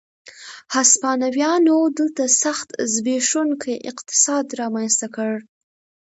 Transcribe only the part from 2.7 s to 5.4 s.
زبېښونکی اقتصاد رامنځته کړ.